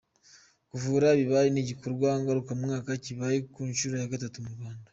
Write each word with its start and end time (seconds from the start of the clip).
Kuvura 0.69 1.07
ibibare 1.13 1.49
ni 1.51 1.61
igikorwa 1.63 2.09
ngaruka 2.21 2.51
mwaka 2.61 2.91
cyibaye 3.03 3.37
ku 3.53 3.59
nshuro 3.71 3.95
ya 3.97 4.11
gatatu 4.13 4.37
mu 4.45 4.51
Rwanda. 4.55 4.87